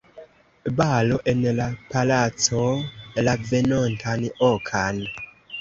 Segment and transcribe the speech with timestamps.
[0.77, 2.63] Balo en la palaco,
[3.29, 5.07] la venontan okan.